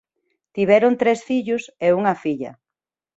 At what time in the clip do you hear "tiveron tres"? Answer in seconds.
0.55-1.19